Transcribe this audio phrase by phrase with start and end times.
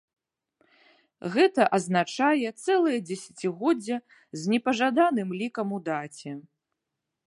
[1.35, 3.95] Гэта азначае цэлае дзесяцігоддзе
[4.41, 6.31] з непажаданым лікам у даце.